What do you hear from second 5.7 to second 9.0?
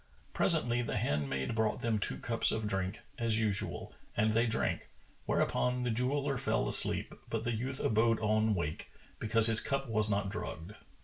the jeweller fell asleep, but the youth abode on wake,